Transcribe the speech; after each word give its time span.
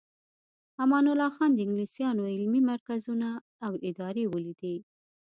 امان 0.83 1.05
الله 1.11 1.31
خان 1.37 1.51
د 1.53 1.59
انګلیسانو 1.65 2.21
علمي 2.33 2.61
مرکزونه 2.71 3.29
او 3.65 3.71
ادارې 3.89 4.23
ولیدې. 4.33 4.75